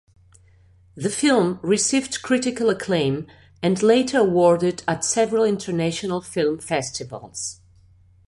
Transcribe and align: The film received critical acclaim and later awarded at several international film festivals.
The 0.95 1.11
film 1.11 1.59
received 1.61 2.23
critical 2.23 2.71
acclaim 2.71 3.27
and 3.61 3.83
later 3.83 4.17
awarded 4.17 4.81
at 4.87 5.05
several 5.05 5.43
international 5.43 6.21
film 6.21 6.57
festivals. 6.57 7.59